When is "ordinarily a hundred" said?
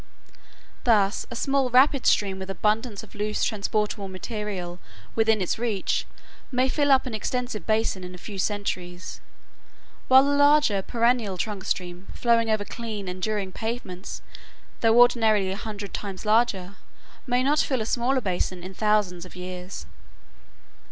14.99-15.93